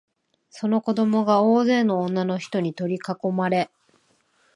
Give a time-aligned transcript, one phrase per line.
[0.49, 3.69] その子供が大勢の女のひとに取りかこまれ、